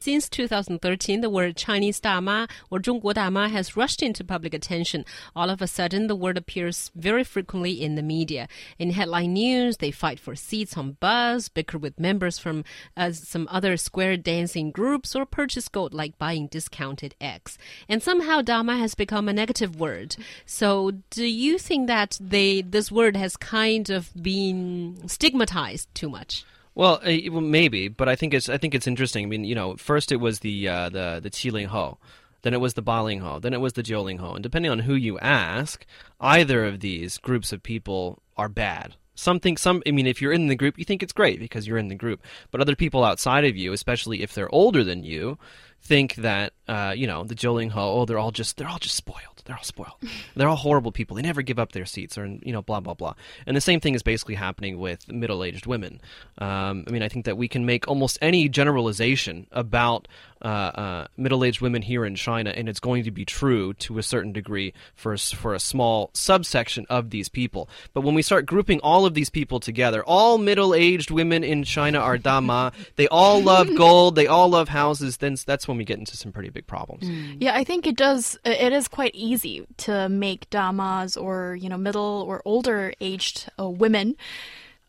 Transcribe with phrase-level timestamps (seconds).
[0.00, 5.05] Since 2013, the word Chinese Dama or 中国大妈 has rushed into public attention.
[5.35, 8.47] All of a sudden, the word appears very frequently in the media.
[8.79, 12.63] In headline news, they fight for seats on bus, bicker with members from
[12.97, 17.59] uh, some other square dancing groups, or purchase gold like buying discounted eggs.
[17.87, 20.15] And somehow, Dama has become a negative word.
[20.47, 26.43] So, do you think that they this word has kind of been stigmatized too much?
[26.81, 29.25] Well, uh, well, maybe, but I think it's I think it's interesting.
[29.25, 31.99] I mean, you know, first it was the uh, the the Qiling Ho,
[32.41, 34.79] then it was the Baling Ho, then it was the Jiuling Ho, and depending on
[34.79, 35.85] who you ask,
[36.19, 38.95] either of these groups of people are bad.
[39.13, 39.83] Something, some.
[39.85, 41.93] I mean, if you're in the group, you think it's great because you're in the
[41.93, 42.23] group.
[42.49, 45.37] But other people outside of you, especially if they're older than you,
[45.81, 47.99] think that uh, you know the Jiuling Ho.
[48.01, 49.41] Oh, they're all just they're all just spoiled.
[49.45, 49.97] They're all spoiled.
[50.35, 51.15] They're all horrible people.
[51.15, 53.15] They never give up their seats, or you know, blah blah blah.
[53.45, 55.99] And the same thing is basically happening with middle-aged women.
[56.37, 60.07] Um, I mean, I think that we can make almost any generalization about
[60.41, 64.03] uh, uh, middle-aged women here in China, and it's going to be true to a
[64.03, 67.69] certain degree for a, for a small subsection of these people.
[67.93, 71.99] But when we start grouping all of these people together, all middle-aged women in China
[71.99, 72.71] are dama.
[72.95, 74.15] they all love gold.
[74.15, 75.17] They all love houses.
[75.17, 77.09] Then that's when we get into some pretty big problems.
[77.39, 78.37] Yeah, I think it does.
[78.45, 83.69] It is quite easy to make damas or you know middle or older aged uh,
[83.69, 84.15] women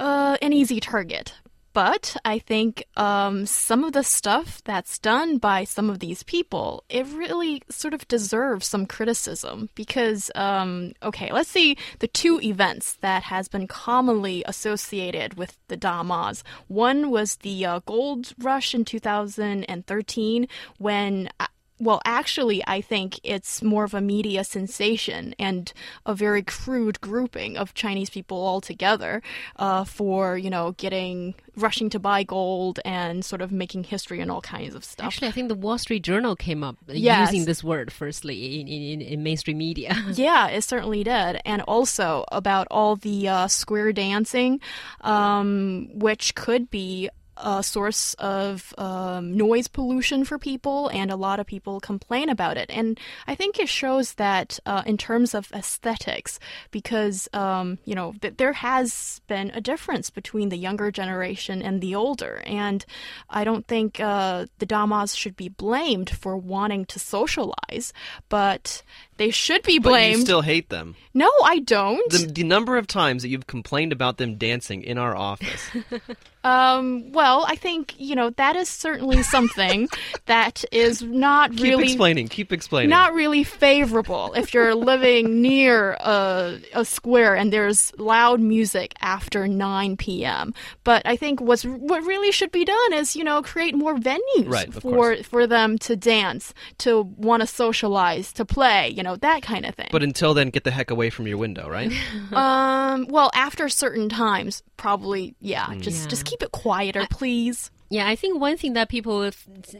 [0.00, 1.34] uh, an easy target.
[1.80, 6.84] But I think um, some of the stuff that's done by some of these people,
[6.90, 12.98] it really sort of deserves some criticism because, um, okay, let's see the two events
[13.00, 16.44] that has been commonly associated with the Damas.
[16.68, 21.46] One was the uh, gold rush in 2013 when uh,
[21.80, 25.72] well, actually, I think it's more of a media sensation and
[26.04, 29.22] a very crude grouping of Chinese people all together
[29.56, 34.30] uh, for, you know, getting, rushing to buy gold and sort of making history and
[34.30, 35.06] all kinds of stuff.
[35.06, 37.32] Actually, I think the Wall Street Journal came up uh, Yes.
[37.32, 39.96] using this word firstly in, in, in mainstream media.
[40.14, 41.40] Yeah, it certainly did.
[41.46, 44.60] And also about all the uh, square dancing,
[45.00, 47.08] um, which could be
[47.42, 52.56] a source of um, noise pollution for people, and a lot of people complain about
[52.56, 52.70] it.
[52.70, 56.38] And I think it shows that uh, in terms of aesthetics,
[56.70, 61.80] because um, you know th- there has been a difference between the younger generation and
[61.80, 62.84] the older, and
[63.28, 67.92] I don't think uh, the damas should be blamed for wanting to socialize,
[68.28, 68.82] but
[69.20, 70.14] they should be blamed.
[70.14, 70.96] But you still hate them.
[71.12, 72.10] No, I don't.
[72.10, 75.68] The, the number of times that you've complained about them dancing in our office.
[76.42, 79.88] Um, well, I think you know that is certainly something
[80.26, 82.28] that is not keep really explaining.
[82.28, 82.88] Keep explaining.
[82.88, 89.46] not really favorable if you're living near a, a square and there's loud music after
[89.46, 90.54] 9 p.m.
[90.82, 94.46] But I think what's what really should be done is you know create more venues
[94.46, 95.26] Right, for course.
[95.26, 99.74] for them to dance, to want to socialize, to play, you know that kind of
[99.74, 99.88] thing.
[99.90, 101.92] But until then, get the heck away from your window, right?
[102.32, 105.66] um, well, after certain times, probably yeah.
[105.66, 105.80] Mm.
[105.80, 106.08] Just Yeah.
[106.08, 107.70] just keep it quieter, please.
[107.92, 109.28] Yeah, I think one thing that people,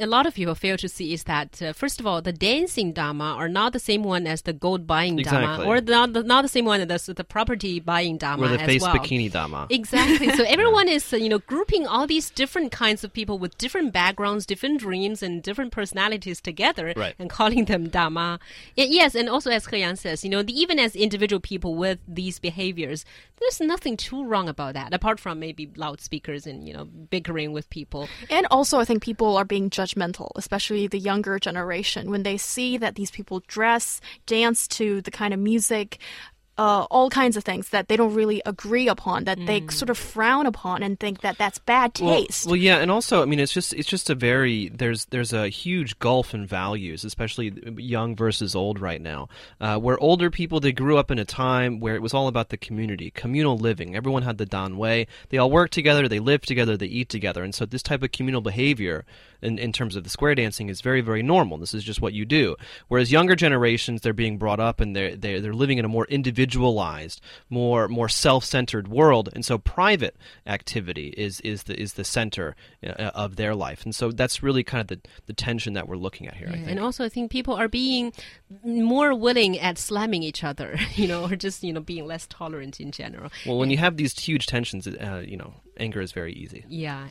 [0.00, 2.92] a lot of people fail to see is that, uh, first of all, the dancing
[2.92, 5.64] Dama are not the same one as the gold buying Exactly.
[5.66, 8.42] or not the, not the same one as the property buying Dama.
[8.44, 8.96] or the as face well.
[8.96, 9.68] bikini Dama.
[9.70, 10.30] Exactly.
[10.30, 13.92] So everyone is, uh, you know, grouping all these different kinds of people with different
[13.92, 17.14] backgrounds, different dreams, and different personalities together, Right.
[17.20, 18.40] and calling them Dama.
[18.74, 22.00] Yes, and also as He Yang says, you know, the, even as individual people with
[22.08, 23.04] these behaviors,
[23.38, 27.70] there's nothing too wrong about that, apart from maybe loudspeakers and you know bickering with
[27.70, 27.91] people.
[28.30, 32.76] And also, I think people are being judgmental, especially the younger generation, when they see
[32.78, 35.98] that these people dress, dance to the kind of music,
[36.62, 39.98] uh, all kinds of things that they don't really agree upon, that they sort of
[39.98, 42.46] frown upon and think that that's bad taste.
[42.46, 45.48] Well, yeah, and also, I mean, it's just it's just a very there's there's a
[45.48, 49.28] huge gulf in values, especially young versus old right now.
[49.60, 52.50] Uh, where older people they grew up in a time where it was all about
[52.50, 53.96] the community, communal living.
[53.96, 55.08] Everyone had the danwei.
[55.30, 58.12] They all work together, they live together, they eat together, and so this type of
[58.12, 59.04] communal behavior,
[59.40, 61.58] in in terms of the square dancing, is very very normal.
[61.58, 62.54] This is just what you do.
[62.86, 66.06] Whereas younger generations, they're being brought up and they're they're, they're living in a more
[66.52, 70.16] individualized, more more self-centered world, and so private
[70.46, 72.54] activity is is the is the center
[72.86, 75.96] uh, of their life, and so that's really kind of the the tension that we're
[75.96, 76.48] looking at here.
[76.48, 76.68] I think.
[76.68, 78.12] And also, I think people are being
[78.64, 82.80] more willing at slamming each other, you know, or just you know being less tolerant
[82.80, 83.30] in general.
[83.46, 86.64] well, when you have these huge tensions, uh, you know, anger is very easy.
[86.68, 87.08] Yeah,